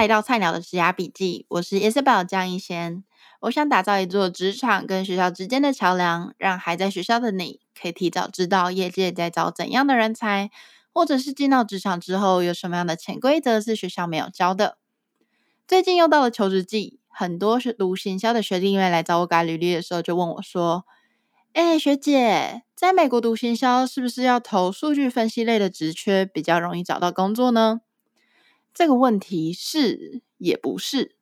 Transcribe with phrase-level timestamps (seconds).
[0.00, 3.04] 来到菜鸟的职涯笔记，我是 Isabel 江一仙。
[3.40, 10.50] 我想打造一座职场跟学校之间的桥梁，让还在学校的你可以提早知道业界在找怎样的人才，
[10.94, 14.78] 或者是进到职场之后有什么样的潜规则是学校没有教的。
[15.68, 20.86] 最近又到了求职季，很多是读行销的学弟妹来找我改履历的时候，就问我说
[21.52, 27.82] ：“哎，学姐，在美国读行销是不是要投数据分析类的职缺比较容易找到工作呢？”
[28.74, 31.16] 这个问题是也不是。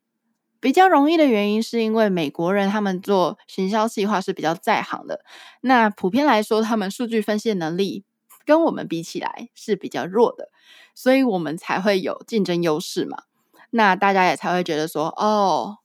[0.61, 5.25] 比较容易的原因是因为美国人他们做行销计划是比较在行的，
[5.61, 8.05] 那普遍来说，他们数据分析能力
[8.45, 10.51] 跟我们比起来是比较弱的，
[10.97, 13.23] 所以我们才会有竞争优势嘛。
[13.71, 15.79] 那大家也才会觉得说，哦，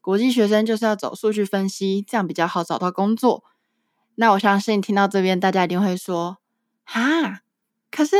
[0.00, 3.44] 国际学生就是要走数据分析，这样比较好找到工作。
[4.16, 6.38] 那我相信听到这边，大家一定会说，
[6.84, 7.42] 哈，
[7.92, 8.16] 可是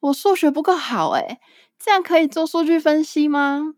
[0.00, 1.38] 我数学不够好诶，
[1.78, 3.74] 这样可以做数据分析吗？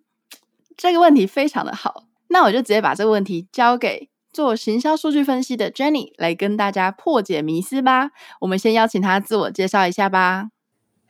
[0.77, 8.11] 这个问题非常的好，那我就直接把这个问题交给做行销数据分析的 Jenny 来跟大家破解迷思吧。
[8.41, 10.51] 我们先邀请她自我介绍一下吧。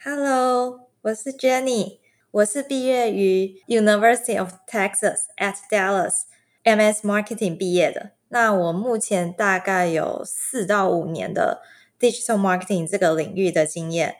[0.03, 1.99] Hello，我是 Jenny，
[2.31, 6.23] 我是毕业于 University of Texas at Dallas
[6.65, 8.13] MS Marketing 毕业的。
[8.31, 11.63] 那我目前大概有四到五年的
[12.01, 14.17] Digital Marketing 这个领域的经验，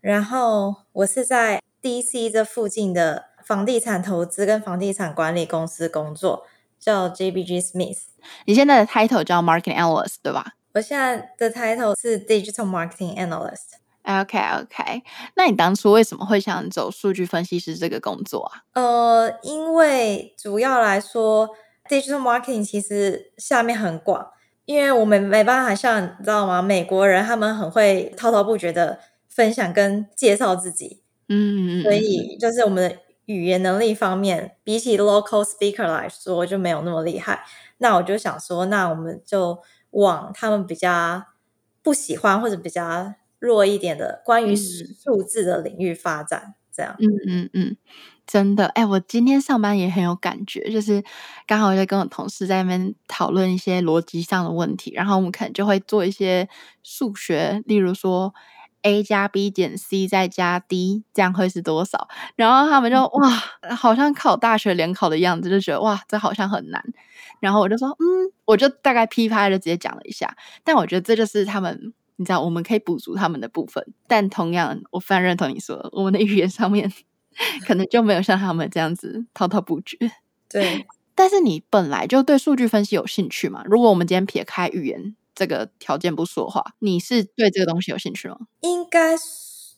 [0.00, 3.30] 然后我是在 DC 这附近的。
[3.42, 6.46] 房地产投资跟房地产管理公司工作，
[6.78, 8.02] 叫 JBG Smith。
[8.44, 10.52] 你现在的 title 叫 Marketing Analyst 对吧？
[10.74, 13.80] 我现在的 title 是 Digital Marketing Analyst。
[14.04, 15.02] OK OK，
[15.34, 18.62] 那你当初为什么会想走数据分析师这个工作啊？
[18.74, 21.50] 呃，因为主要来说
[21.88, 24.30] ，Digital Marketing 其实下面很广，
[24.64, 26.62] 因为我们没办法像你知道吗？
[26.62, 32.98] 美国人他们很会滔滔不绝的分享跟介绍自己，嗯，所以就是我们的。
[33.26, 37.44] 语言能力方面，比起 local speaker 来说就没有那么厉害。
[37.78, 39.56] 那我就想说，那我们就
[39.90, 41.22] 往他们比较
[41.80, 46.42] 不喜欢或者比较弱一点的关于数字的领域发展。
[46.42, 47.76] 嗯、这样，嗯嗯嗯，
[48.26, 51.00] 真的，哎，我今天上班也很有感觉，就是
[51.46, 56.48] 刚好在跟我同事在那边讨论一些逻辑上的问题，然后我们可能就会做一些
[56.82, 58.34] 数学，例如说。
[58.82, 62.08] A 加 B 减 C 再加 D，这样会是多少？
[62.36, 63.28] 然后他们就哇，
[63.76, 66.82] 好像考大学联考的样子，就觉得哇，这好像很难。
[67.40, 70.36] 然后我就说，嗯，我就大概噼啪的直接讲了一下。
[70.64, 73.84] 但我觉得这就是他们，你知道，我们可以补足他们的部分。
[74.06, 76.90] 但同样，我非常认同你说，我们的语言上面
[77.66, 79.96] 可能就没有像他们这样子滔滔不绝。
[80.48, 83.62] 对， 但是你本来就对数据分析有兴趣嘛？
[83.66, 85.14] 如果我们今天撇开语言。
[85.40, 88.36] 这个条件不说话，你是对这个东西有兴趣吗？
[88.60, 89.16] 应该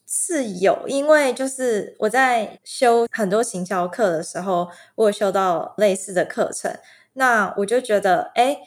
[0.04, 6.76] 是有，因为就是我在修很多行销课的时候，我有修到类似的课程，
[7.12, 8.58] 那我就觉得，哎，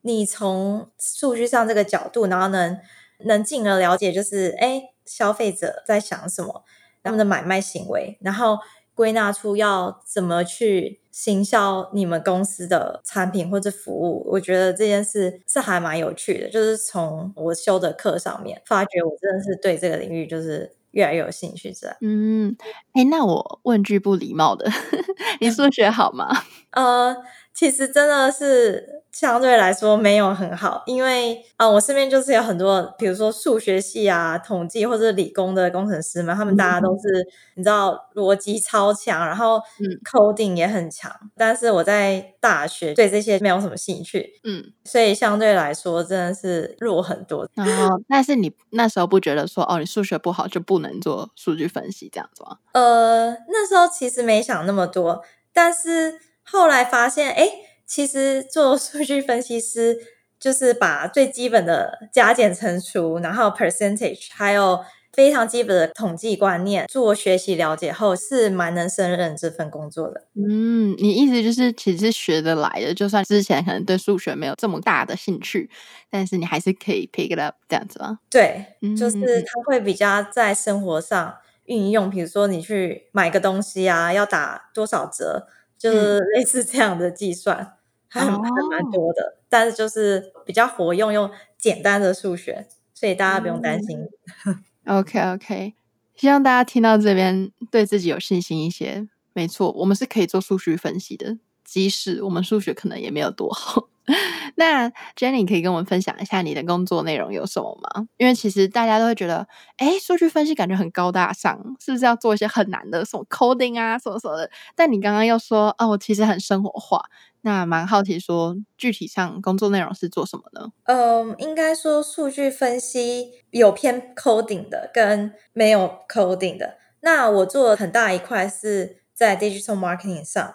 [0.00, 2.78] 你从数据上这个角度，然后能
[3.26, 6.64] 能进而了解，就是哎，消费者在想什么，
[7.02, 8.56] 他们的买卖行为，然后。
[8.94, 16.48] 归纳出要怎么去行销你们公司的产品或者服务，我觉得这件事是还蛮有趣的。
[16.48, 21.72] 就是从我修的课上面发觉，我真的是对这个领域就是越来越有兴趣。
[21.72, 22.56] 这样，嗯，
[22.92, 24.70] 哎，那我问句不礼貌的，
[25.40, 26.28] 你数学好吗？
[26.70, 27.16] 呃，
[27.58, 28.96] 其实真的是。
[29.10, 37.26] 相对来说没有很好，因为啊、呃，我身边就是有很多，比如说数学系啊、统计或者理工的工程师们，他们大家都是、嗯、
[37.56, 39.60] 你知道逻辑超强，然后
[40.04, 41.10] coding 也很强。
[41.22, 47.48] 嗯、但是我在大学对这些没有什么兴趣，嗯，所以相对来说真的是弱很多。
[47.54, 52.58] 然后，但是你那时候不觉得说哦，你数学不好就不能做数据分析这样子吗？
[52.72, 56.20] 呃，那时候其实没想那么多，但是
[56.50, 57.48] 后来发现，哎。
[57.90, 59.96] 其实做数据分析师
[60.38, 70.24] 就是把最基本的加减乘除，然后 percentage，还有非常基本的统计观念做学习了解后，是蛮能胜任这份工作的。
[70.34, 75.70] 嗯，你意思就是其实是学得来的，就算之前可能对数学没有这么大的兴趣，
[76.10, 78.18] 但是你还是可以 pick it up 这样子吗？
[78.28, 85.46] 对，就是他会比较在生活上运用，比如说你去买个东西啊，要打多少折，
[85.78, 87.74] 就是类似这样的计算。
[88.10, 93.98] 还还蛮多的，哦，但是就是比较活用，用简单的数学，所以大家不用担心。
[94.46, 94.64] 嗯、
[94.98, 95.74] OK OK，
[96.14, 99.06] 希望大家听到这边对自己有信心一些。
[99.34, 101.36] 没错，我们是可以做数据分析的，
[101.68, 103.88] 即使我们数学可能也没有多好。
[104.56, 108.08] 那 Jenny 可以跟我们分享一下你的工作内容有什么吗？
[108.16, 114.50] 因为其实大家都会觉得，哎，数据分析感觉很高大上，是不是要做一些很难的什么 coding 啊，什么什么的？
[114.74, 117.04] 但你刚刚又说，哦，我其实很生活化，
[117.42, 120.72] 那蛮好奇说，具体上工作内容是做什么呢？
[120.84, 126.78] 嗯，应该说数据分析有偏 coding 的，跟没有 coding 的。
[127.00, 130.54] 那我做了很大一块是在 digital marketing 上，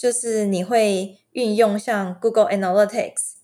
[0.00, 1.16] 就是你会。
[1.32, 3.34] 运用像 Google Analytics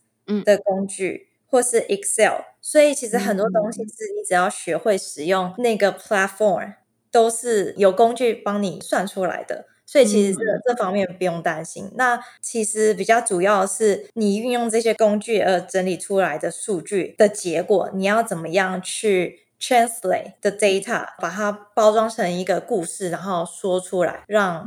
[0.44, 6.74] 的工具，嗯、或是 Excel，所以其实很多东西是你只要学会使用那个 platform，
[7.12, 9.66] 都是有工具帮你算出来的。
[9.86, 11.92] 所以其实这这方面不用担心。
[11.94, 24.64] 那其实比较主要的是你运用这些工具而整理出来的数据的结果，你要怎么样去 translate the data，把它包装成一个故事，然后说出来，让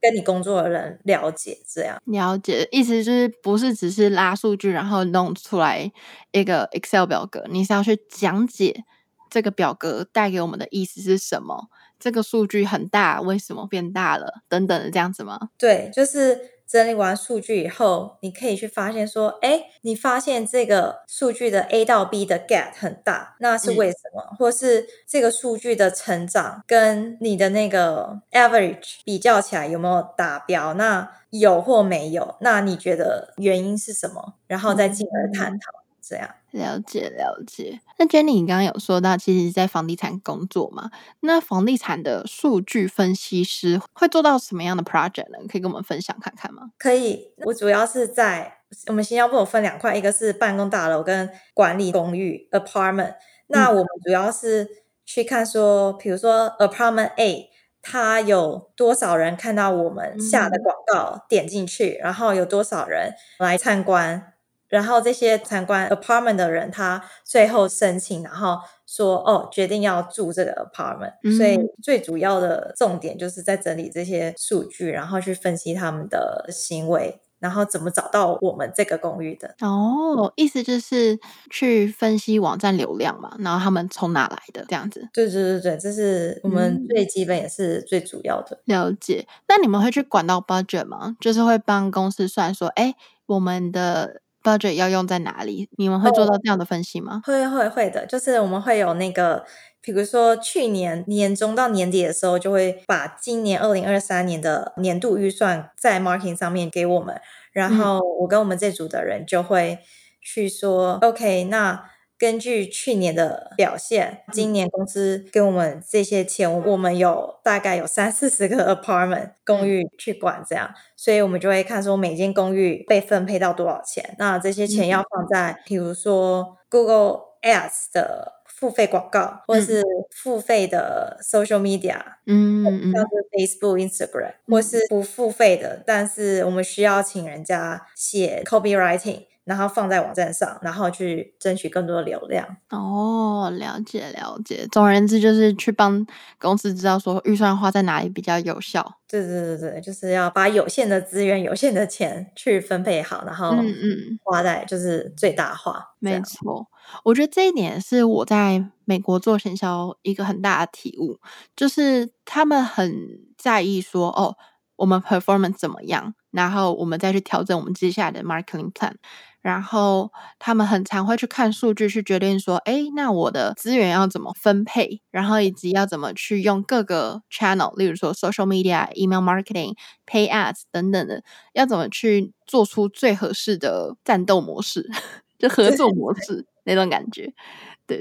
[0.00, 1.58] 跟你工作的人了解。
[1.66, 5.90] 这样了解，意思就是不是只是拉数据，然后弄出来
[6.32, 8.84] 一个 Excel 表格，你是要去讲解
[9.30, 11.68] 这个表格带给我们的意思是什么？
[11.98, 14.42] 这个数据很大，为什么变大了？
[14.48, 15.50] 等等的这样子吗？
[15.58, 16.59] 对，就是。
[16.70, 24.22] 整理完数据以后，你可以去发现说，哎，你发现这个数据的 A 到 B 的 gap 很大，那是为什么？
[24.30, 30.72] 嗯、或是这个数据的成长跟你的那个 average 比较起来有没有达标？
[30.74, 32.36] 那有或没有？
[32.40, 34.34] 那你觉得原因是什么？
[34.46, 35.70] 然后再进而探讨。
[35.72, 35.79] 嗯
[36.10, 37.78] 这样了解了解。
[37.96, 40.90] 那 Jenny，你刚刚有说到，其实在房地产工作嘛，
[41.20, 45.38] 那房地产的数据分析师会做到什么样的 project 呢？
[45.48, 46.72] 可以跟我们分享看看吗？
[46.76, 48.54] 可以，我主要是在
[48.88, 53.14] 我们新加坡有分两块，一个是办公大楼跟管理公寓 apartment。
[53.46, 54.68] 那我们主要是
[55.06, 57.48] 去看说，比如说 apartment A，
[57.80, 64.32] 它有多少人看到我们下的广告点进去，嗯、然后有多少人来参观。
[64.70, 68.56] 然后这些参观 apartment 的人，他最后申请，然后
[68.86, 71.14] 说哦，决定要住这个 apartment。
[71.24, 71.36] 嗯。
[71.36, 79.56] 所以最主要的重点就是在整理这些数据，然后去分析他们的行为，然后怎么找到我们这个公寓的。
[79.60, 81.18] 哦，意思就是
[81.50, 85.08] 去分析网站流量嘛，然后他们从哪来的这样子。
[85.12, 88.56] 对对对对，这是我们最基本也是最主要的。
[88.66, 88.76] 嗯。
[88.78, 89.26] 了解。
[89.48, 91.16] 那你们会去管到 budget 吗？
[91.20, 92.94] 就是会帮公司算说，哎，
[93.26, 94.20] 我们的。
[94.42, 95.68] Budget 要用在哪里？
[95.76, 97.20] 你们会做到这样的分析吗？
[97.24, 99.44] 会会会的，就是我们会有那个，
[99.80, 107.20] 比如说去年年中到年底的时候，就会把今年二零二三年的年度预算在 marketing 上面给我们，
[107.52, 109.78] 然后我跟我们这组的人就会
[110.20, 111.84] 去说、嗯、，OK，那。
[112.20, 124.14] 根据去年的表现，今年公司给我们这些钱，我们有大概有三四十个 apartment 公寓去管，这样，所以我们就会看说每间公寓被分配到多少钱。
[124.18, 129.82] 那这些钱要放在，比如说 Google Ads 的付费广告，或是
[130.14, 131.96] 付费的 social media，
[132.26, 139.29] 嗯，像是 Facebook、Instagram，或是不付费的，但是我们需要请人家写 copywriting。
[139.50, 142.46] 然后放在网站上，然后去争取更多的流量。
[142.68, 144.64] 哦，了解了解。
[144.70, 146.06] 总而言之，就是去帮
[146.38, 148.98] 公司知道说预算花在哪里比较有效。
[149.08, 155.72] 对对对对，就是要把有限的资源、有限的钱去分配好，然后嗯嗯，花在就是最大化。
[156.00, 156.68] 嗯嗯，没错，
[157.02, 161.18] 我觉得这一点是我在美国做行销一个很大的体悟，
[161.56, 162.94] 就是他们很
[163.36, 164.36] 在意说哦，
[164.76, 168.94] 我们 performance 怎么样，然后我们再去调整我们接下来的 marketing plan。
[169.42, 179.74] 然后他们很常会去看数据，去决定说，哎，那我的资源要怎么分配，然后以及要怎么去用各个 channel，例如说 social media、email marketing、
[180.06, 181.22] pay ads 等等的，
[181.54, 184.88] 要怎么去做出最合适的战斗模式，
[185.38, 187.32] 就合作模式那种感觉。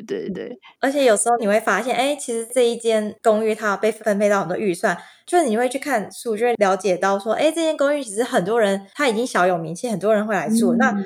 [0.02, 11.06] 对对对，而且有时候你会发现，哎，其实这一间公寓它被分配到很多预算，就是你会去看数据，了解到说，哎，这间公寓其实很多人他已经小有名气，很多人会来住，嗯、那我们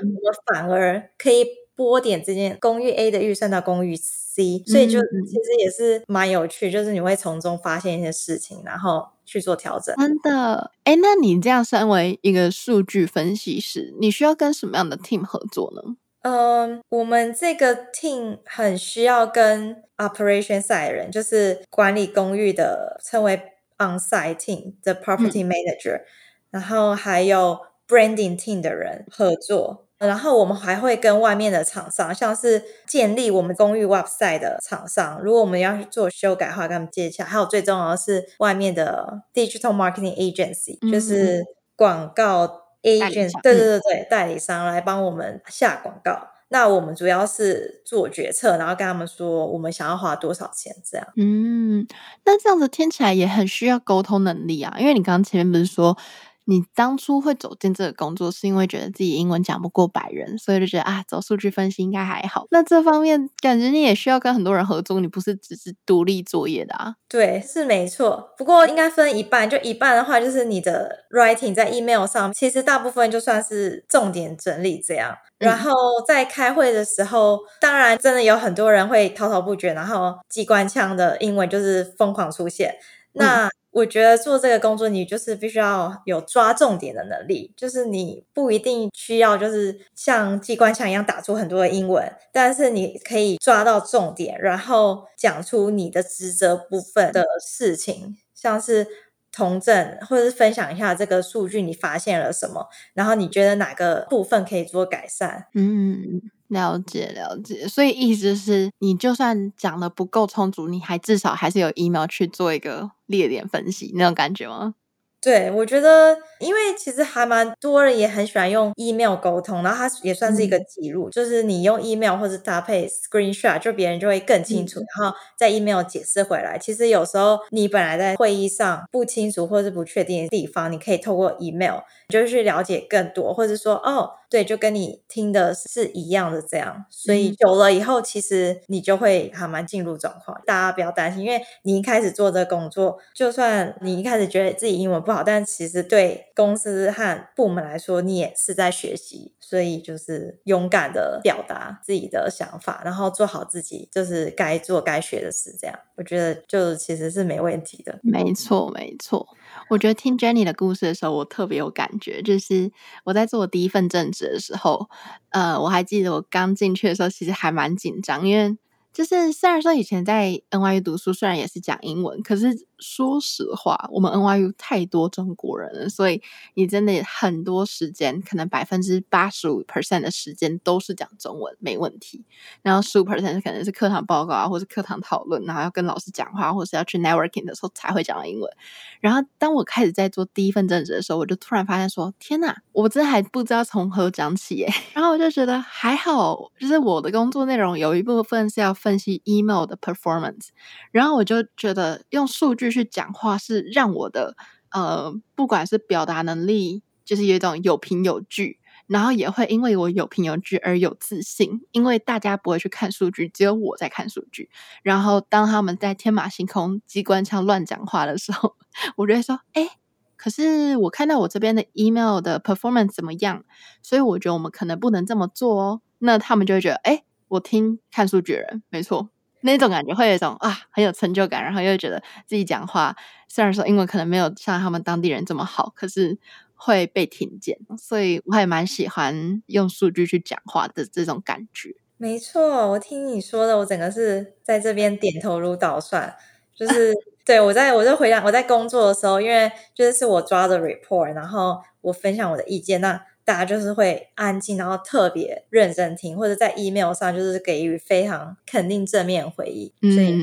[0.54, 9.96] 反而可以拨点这间公寓 A 的预算到公寓 C，所以就其实也是蛮有趣，就是你会从中发现一些事情，然后去做调整。
[9.96, 15.96] 真的，哎，那你这样身为一个数据分析师，你需要跟什么样的 team 合作呢？
[16.24, 23.36] 嗯，我们这个 team 很需要跟 operation side 的人，就是管理公寓的，称为
[23.78, 26.06] on-site team 的 property manager，嗯，
[26.52, 29.86] 然后还有 branding team 的人合作。
[30.00, 37.26] 然后我们还会跟外面的厂商，像是建立我们公寓 website 的厂商，如果我们要去做修改的话，跟他们接洽。
[37.26, 41.44] 还有最重要的是外面的 digital marketing agency，嗯，就是
[41.76, 42.63] 广告。
[42.84, 46.28] agent，对对对对，代理商来帮我们下广告。
[46.50, 51.08] 那我们主要是做决策，然后跟他们说我们想要花多少钱，这样。
[51.16, 51.88] 嗯，
[52.26, 55.98] 那这样子听起来也很需要沟通能力啊，因为你刚刚前面不是说。
[56.46, 62.46] 你当初会走进这个工作，是因为觉得自己英文讲不过白人，所以就觉得啊，走数据分析应该还好。
[62.52, 66.96] 那这方面感觉你也需要跟很多人合作，你不是只是独立作业的啊？
[67.08, 68.34] 对，是没错。
[68.38, 75.16] 不过应该分一半，就一半的话，就是你的 writing 在 email 上，其实大部分就算是重点整理这样。
[75.38, 75.72] 然后
[76.08, 82.76] 在开会的时候，嗯、当然真的有很多人会滔滔不绝，然后机关枪的英文就是疯狂出现。
[83.14, 98.88] 那、嗯我觉得做这个工作，你就是必须要有抓重点的能力，就是你不一定需要就是像机关枪一样打出很多的英文，但是你可以抓到重点，然后讲出你的职责部分的事情，像是
[99.32, 105.48] 统整或者是分享一下这个数据你发现了什么，然后你觉得哪个部分可以做改善？
[105.56, 106.22] 嗯。
[106.54, 114.76] 了解了解，所以意思是你就算讲的不够充足，你还至少还是有 email 去做一个列点分析那种感觉吗？
[115.22, 126.58] 对，我觉得，因为其实还蛮多人也很喜欢用 email 沟通，然后它也算是一个记录，嗯、就是你用 email 或者搭配 screenshot，就别人就会更清楚，嗯、然后在 email 解释回来。
[126.60, 131.78] 其实有时候你本来在会议上不清楚或是不确定的地方，你可以透过 email
[132.10, 134.10] 就是去了解更多，或者说哦。
[134.34, 140.42] 对，就跟你听的是一样的这样，所以久了以后，其实你就会还蛮进入状况。
[140.44, 149.36] 大家不要担心，因为你一开始做这个工作，就算你一开始觉得自己英文不好，但其实对公司和部门来说，你也是在学习。
[149.40, 155.56] 所以就是勇敢的表达自己的想法，然后做好自己就是该做该学的事。
[155.60, 158.00] 这样，我觉得就其实是没问题的。
[158.02, 159.28] 没错，没错。
[159.70, 162.22] 我觉得听 Jenny 的故事的时候，我特别有感觉。
[162.22, 162.72] 就是
[163.04, 164.90] 我在做我第一份正职的时候，
[165.30, 168.58] 呃，我还记得我刚进去的时候，其实还蛮紧张，因为。
[168.94, 176.22] 就是虽然说以前在 NYU 读书，虽然也是讲英文，可是说实话，我们 NYU 太多中国人了，所以
[176.54, 182.24] 你真的很多时间，可能百分之八十五 percent 的时间都是讲中文，没问题。
[182.62, 188.52] 然后十五 percent 可能是课堂报告啊，或是课堂讨论，然后要跟老师讲话，或是要去 networking 的时候才会讲到英文。
[189.00, 194.70] 然后当我开始在做第一份正职的时候，我就突然发现说：天哪，我真的还不知道从何讲起耶。
[194.94, 198.72] 然后我就觉得还好，就是我的工作内容有一部分是要。
[198.84, 200.48] 分析 email 的 performance，
[200.92, 204.36] 然后我就觉得用数据去讲话是让我的
[204.72, 214.50] 呃，不管是表达能力，就是有一种有凭有据，然后也会因为我有凭有据而有自信，因为大家不会去看数据，只有我在看数据。
[214.82, 218.56] 然后当他们在天马行空、机关枪乱讲话的时候，
[218.98, 219.70] 我就会说：“哎，
[220.18, 223.44] 可是我看到我这边的 email 的 performance 怎么样？
[223.82, 227.04] 所以我觉得我们可能不能这么做哦。”那他们就会觉得：“哎。”
[227.34, 229.10] 我听看数据人，没错，
[229.44, 232.96] 那种感觉会有一种啊，很有成就感，然后又觉得自己讲话
[233.30, 236.18] 虽然说英文可能没有像他们当地人这么好，可是
[236.56, 241.76] 会被听见，所以我还蛮喜欢用数据去讲话的这种感觉。
[241.98, 246.16] 没错，我听你说的，我整个是在这边点头如捣蒜，
[246.56, 246.94] 就 是
[247.26, 253.02] 对我在我就回想我在工作的时候，因为就是是我抓的 report，然后我分享我的意见，那。
[253.26, 260.14] 大家就是会安静，然后特别认真听，或者在 email 上就是给予非常肯定正面回应，所以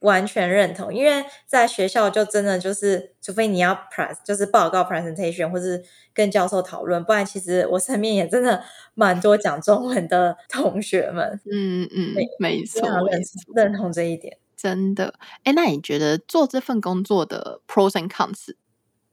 [0.00, 0.94] 完全认同。
[0.94, 8.62] 因为在学校就真的就是，除非你要 press 就是报告 presentation，或是跟教授讨论，不然其实我身边也真的
[8.94, 11.40] 蛮多讲中文的同学们。
[11.50, 13.20] 嗯嗯，没错，认
[13.54, 15.14] 认同这一点，真的。
[15.44, 18.54] 哎，那你觉得做这份工作的 pros and cons？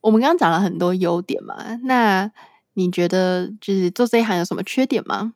[0.02, 2.30] 我们刚刚讲了很多优点嘛，那
[2.74, 5.34] 你觉得就是做这一行有什么缺点吗？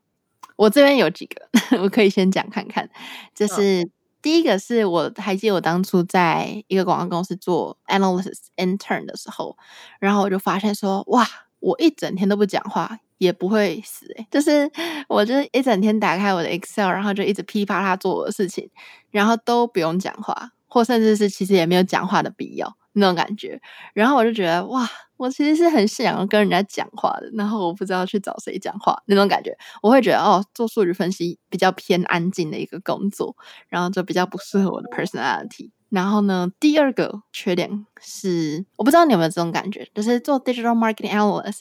[0.55, 1.47] 我这边有几个，
[1.83, 2.89] 我可以先讲看看。
[3.35, 3.87] 就是
[4.21, 9.55] 第一个是我还记得我当初在一个广告公司做 analysis intern 的时候，
[9.99, 11.27] 然后我就发现说，哇，
[11.59, 14.69] 我一整天都不讲话也不会死诶、欸，就是
[15.07, 18.67] 我就是一整天打开我的 Excel，然后就一直噼啪啪做我的事情，
[19.11, 22.75] 然后都不用讲话，或甚至是其实也没有讲话的必要。
[22.99, 23.59] 那种感觉，
[23.93, 33.35] 然后我就觉得哇，我其实是很想要跟人家讲话的，然后我不知道去找谁讲话那种感觉，我会觉得哦，做数据分析比较偏安静的一个工作，
[33.69, 35.71] 然后就比较不适合我的 personality。
[35.89, 41.59] 然后呢，第二个缺点是，我不知道你有没有这种感觉，就是做 digital marketing analyst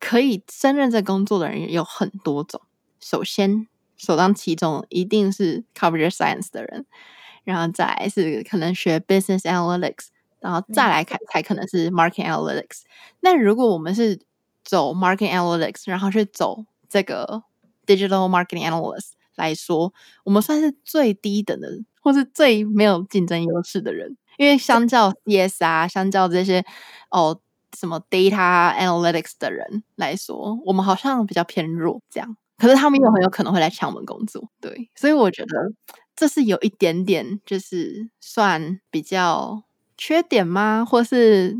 [0.00, 2.60] 可以胜任这工作的人有很多种。
[3.00, 6.84] 首先，首当其冲一定是 computer science 的人，
[7.44, 10.08] 然后再是可能学 business analytics。
[10.44, 12.82] 然后再来看才可能是 marketing analytics。
[13.20, 14.20] 那如果我们是
[14.62, 17.42] 走 marketing analytics，然后去走这个
[17.86, 19.90] digital marketing analyst 来说，
[20.22, 21.68] 我们算是最低等的，
[22.02, 24.14] 或是最没有竞争优势的人。
[24.36, 26.62] 因为相较 CS 啊，相较这些
[27.10, 27.40] 哦
[27.78, 32.02] 什么 data analytics 的人来说，我们好像比较偏弱。
[32.10, 34.50] 这样，可是他们又很有可能会来抢我们工作。
[34.60, 35.72] 对，所以我觉得
[36.14, 39.62] 这是有一点点，就是算比较
[39.96, 40.84] 缺点吗？
[40.84, 41.56] 或是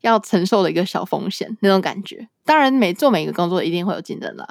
[0.00, 2.28] 要承受的一个小风险那种感觉。
[2.44, 4.46] 当然，每做每一个工作一定会有竞争啦，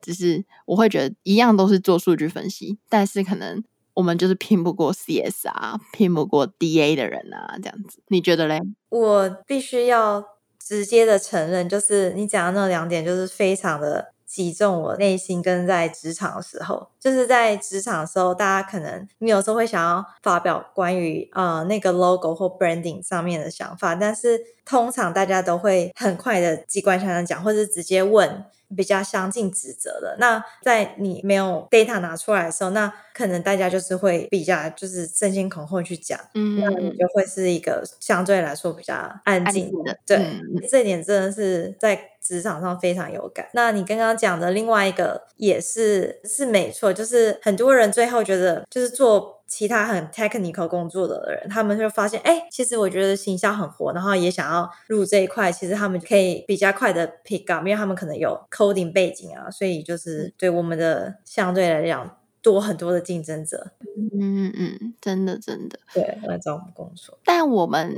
[0.00, 3.62] 只是我会觉得一样都是做数据分析，但是可能。
[3.94, 8.60] 我们就是拼不过 CS 啊，拼不过 DA 的人啊，这样子，你觉得嘞？
[8.88, 10.24] 我必须要
[10.58, 15.40] 直接的承认，就是你讲的那两点，就是非常的击中我内心。
[15.44, 28.44] 跟在职场的时候，就是在职场的时候，大家可能你有时候会想要发表关于呃那个 logo 或 branding 上面的想法，但是通常大家都会很快的机关枪上讲，或者直接问。
[28.76, 38.94] 比较相近指责的，那在你没有 data 拿出来的时候，那可能大家就是会比较就是争先恐后去讲，嗯，那你就会是一个相对来说比较
[39.24, 43.48] 安静的，的对，嗯、这一点真的是在职场上非常有感。
[43.52, 49.34] 那你刚刚讲的另外一个也是是没错，就是很多人最后觉得就是做。
[49.46, 55.52] 其他很 technical 工作的人，他们就发现，哎，其实我觉得行销很火，然后也想要入这一块。
[55.52, 63.72] 其实他们可以比较快的 pick up，因为他们可能有 coding 背景啊，所以就是对我们的相对来讲多很多的竞争者。
[64.20, 67.18] 嗯嗯，真的真的，对，来找我们工作。
[67.24, 67.96] 但我们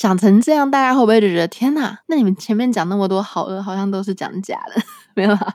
[0.00, 1.96] 讲成这样，大家会不会就觉得天哪？
[2.08, 4.82] 那你们前面讲那么多好的，好像都是讲假的？
[5.14, 5.54] 没有啦，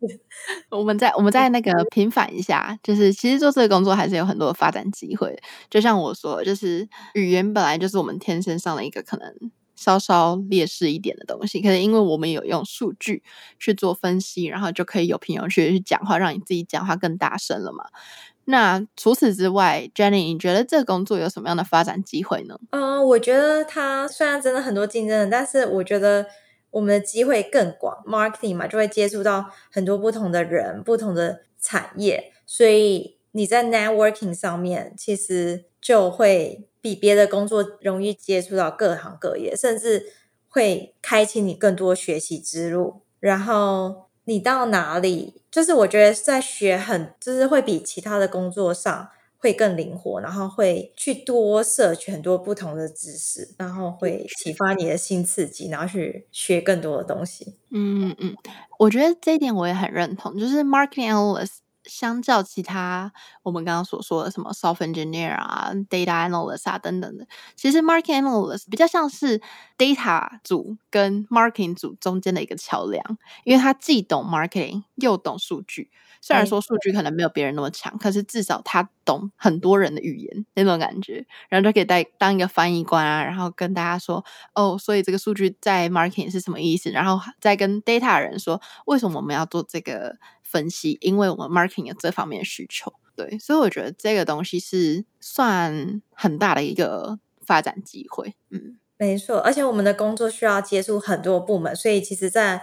[0.70, 5.38] 我们再我们再那个平反一下，就是其实做这个工作还是有很多发展机会。
[5.68, 9.30] 就像我说，就是语言本来就是我们天生上的一个可能
[9.78, 13.22] 稍稍劣势一点的东西，可是因为我们有用数据
[13.58, 17.84] 去做分析，然后就可以有凭有据去讲话，让你自己讲话更大声了嘛。
[18.46, 22.58] 那除此之外，Jenny，你觉得这个工作有什么样的发展机会呢？
[22.70, 26.26] 嗯，我觉得它虽然真的很多竞争，但是我觉得。
[26.70, 40.12] 我们的机会更广，marketing 嘛，就会接触到很多不同的人、不同的产业，所以你在 networking 上面其实就会比别的工作容易接触到各行各业，甚至
[40.48, 43.02] 会开启你更多学习之路。
[43.20, 49.08] 然后你到哪里，就是我觉得在学很，就是会比其他的工作上。
[49.40, 57.54] 会更灵活，然后会去多摄取很多不同的知识，然后会启发你的新刺激，然后去学更多的东西。
[57.70, 58.34] 嗯嗯，
[58.80, 61.58] 我觉得这一点我也很认同，就是 marketing analyst。
[61.88, 69.40] 相较其他我们刚刚所说的什么 soft engineer 啊、data analyst 啊等等的，其实 market analyst 比较像是
[69.76, 73.02] data 组跟 marketing 组中间的一个桥梁，
[73.44, 75.90] 因为他既懂 marketing 又懂数据。
[76.28, 84.22] 虽然说数据可能没有别人那么强，可是至少他懂很多人的语言那种感觉，然后就可以带当一个翻译官啊，然后跟大家说
[84.54, 90.16] 哦，所以这个数据在 marketing 是什么意思，然后再跟 data 人说为什么我们要做这个。
[90.50, 98.34] 分析，因为我们 marketing 有这方面的需求，对，所以我觉得这个东西是算很大的一个发展机会。
[98.48, 102.62] 嗯，没错，而且我们的工作需要接触很多部门，所以其实，在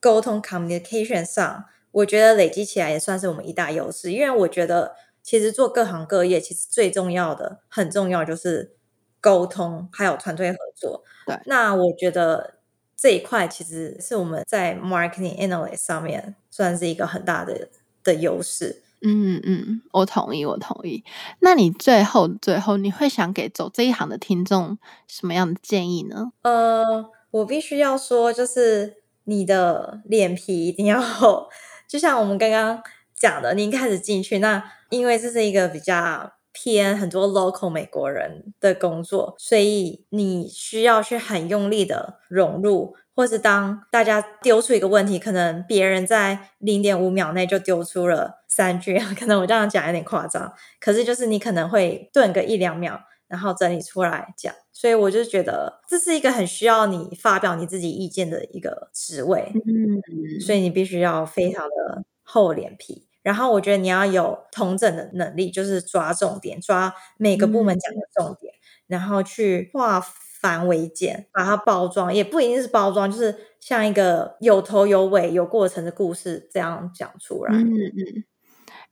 [0.00, 1.64] 沟通 communication 上，
[1.94, 4.12] 我觉得累积起来也算是我们一大优势。
[4.12, 8.76] 因为我觉得，其实做各行各业，其实最重要的、很重要就是
[9.20, 11.02] 沟通，还有团队合作。
[11.26, 12.54] 对，那我觉得。
[12.96, 17.68] 这一块其实是我们在 marketing analyst 上面算是一个很大的
[18.02, 18.82] 的优势。
[19.02, 21.04] 嗯嗯，我同意，我同意。
[21.40, 26.32] 那你最后最后你会想给走这一行的听众什么样的建议呢？
[26.42, 31.50] 呃，我必须要说，就是你的脸皮一定要厚。
[31.88, 32.82] 就像我们刚刚
[33.14, 36.32] 讲的，你一开始进去，那因为这是一个比较。
[36.56, 63.06] 偏很多 local 美国人的工作，所以你需要去很用力的融入，或是当大家丢出一个问题，可能别人在零点五秒内就丢出了三句， 可能我这样讲有点夸张，可是就是你可能会顿个一两秒，然后整理出来讲，所以我就觉得这是一个很需要你发表你自己意见的一个职位，嗯，所以你必须要非常的厚脸皮。
[63.22, 69.98] 然后我觉得你要有同整的能力，就是抓重点，抓每个部门讲的重点，嗯、然后去化
[70.42, 77.54] 繁为简，把它包装，也不一定是包装，就是像一个有头有尾、有过程的故事这样讲出来。
[77.54, 78.24] 嗯嗯。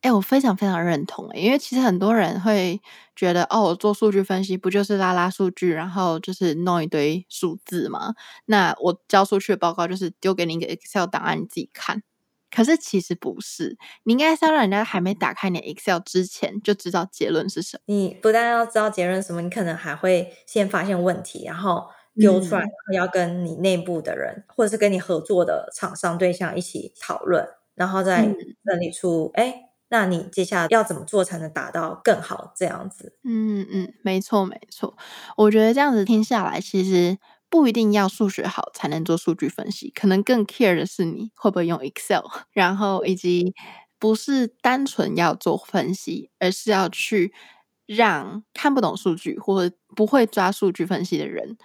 [0.02, 2.80] 哎，我非常非常认同，因为其实很多人会
[3.16, 8.14] 觉得，哦，我做数据分析不就是拉拉数据，然后就是弄一堆数字嘛？
[8.46, 12.02] 那我交出去的报告就是丢给你一个 Excel 档案，你自己看。
[12.54, 17.82] 可是其实不是，你应该是要让人家还没打开你的 Excel 之前就知道结论是什么。
[17.86, 28.24] 你不但要知道结论什么，你可能还会先发现问题，然后丢出来，嗯、要跟你内部的人或者是跟你合作的厂商对象一起讨论，然后再
[28.66, 33.12] 整理出，哎、嗯，那你接下来要怎么做才能达到更好这样子？
[33.24, 34.96] 嗯嗯，没错没错，
[35.36, 37.18] 我觉得这样子听下来，其实。
[37.52, 43.52] 不一定要数学好才能做数据分析，可能更 care 的是你会不会用 Excel， 然后以及
[43.98, 47.30] 不是单纯要做分析，而是要去
[47.84, 51.58] 让看不懂数据或者不会抓数据分析的人，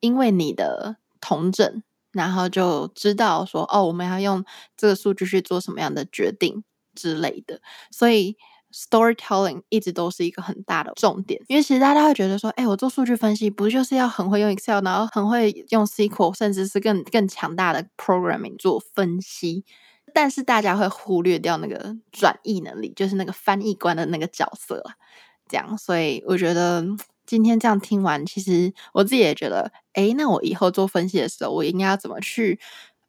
[0.00, 4.44] 因为你的同整，然后就知道说哦，我们要用
[4.76, 6.62] 这个数据去做什么样的决定
[6.94, 8.36] 之类的，所以。
[8.72, 19.64] Storytelling 一直都是一个很大的重点，因为其实大家会觉得说，哎，我做数据分析不就是要很会用 Excel，然后很会用 SQL，甚至是更更强大的 programming 做分析，
[20.14, 24.80] 但是大家会忽略掉那个转译能力，就是那个翻译官的那个角色，
[25.48, 25.76] 这样。
[25.76, 26.84] 所以我觉得
[27.26, 32.60] 今天这样听完，其实我自己也觉得，哎，那我以后做分析的时候，我应该要怎么去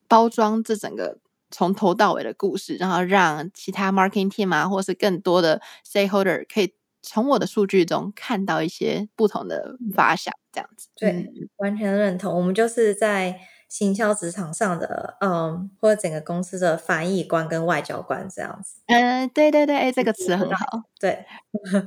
[0.08, 1.20] 包装这整个。
[1.52, 10.88] 从头到尾的故事，然后让其他 marketing team 啊，或是更多的 stakeholder 可以从我的数据中看到一些不同的发想，这样子。
[10.96, 12.34] 对，嗯、完全认同。
[12.36, 13.40] 我们就是在。
[13.72, 18.82] 行销职场上的，嗯，或者整个公司的翻译官跟外交官这样子。
[18.88, 20.66] 嗯，对对对，这个词很好。
[21.00, 21.26] 对，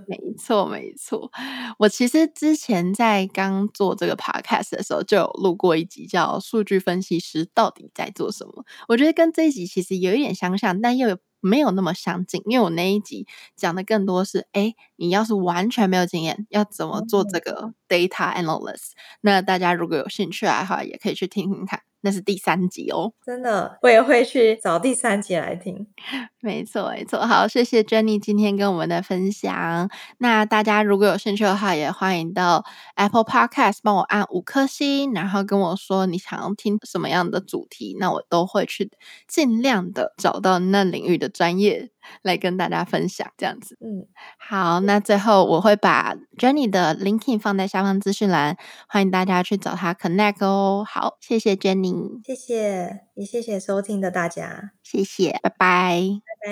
[0.06, 1.30] 没错没错。
[1.78, 8.52] 我其实之前在刚做这个 podcast 的时候，就有录过一集叫《数据分析师到底在做什么》。
[8.88, 12.42] 我觉得跟这一集其实有一点相像，但又没有那么相近。
[12.46, 18.92] 因为我那一集讲的更多是，哎，你要是完全没有经验，要怎么做这个 data analyst？
[19.20, 21.82] 那大家如果有兴趣的话，也可以去听听看。
[22.04, 25.86] 那是第三集哦，真的，我也会去找第三集来听。
[26.42, 27.26] 没错，没错。
[27.26, 29.88] 好，谢谢 Jenny 今天跟我们的分享。
[30.18, 32.62] 那大家如果有兴趣的话，也欢迎到
[32.96, 38.90] Apple Podcast 帮我按五颗星，然后跟我说你想要听什么样的主题，那我都会去
[39.26, 41.90] 尽量的找到那领域的专业。
[42.22, 43.76] 来跟大家分享这样子。
[43.80, 44.06] 嗯，
[44.38, 48.56] 好，那最后我会把 Jenny 的 l i n k i n 放在下方资讯栏，
[48.88, 50.84] 欢迎大家去找他 connect 哦。
[50.86, 56.00] 好，谢谢 Jenny，谢谢，也谢谢收听的大家，谢谢，拜拜，
[56.42, 56.48] 拜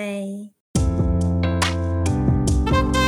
[2.75, 3.02] 拜。